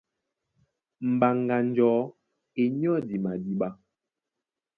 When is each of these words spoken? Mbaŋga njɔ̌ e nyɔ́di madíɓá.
Mbaŋga 1.13 1.57
njɔ̌ 1.67 1.93
e 2.61 2.63
nyɔ́di 2.79 3.15
madíɓá. 3.23 3.69